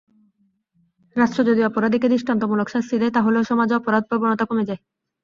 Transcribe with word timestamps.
রাষ্ট্র 1.15 1.39
যদি 1.49 1.61
অপরাধীকে 1.63 2.07
দৃষ্টান্তমূলক 2.09 2.67
শাস্তি 2.69 2.95
দেয়, 2.97 3.15
তাহলেও 3.17 3.43
সমাজে 3.43 3.73
অপরাধপ্রবণতা 3.77 4.45
কমে 4.49 4.67
যায়। 4.69 4.81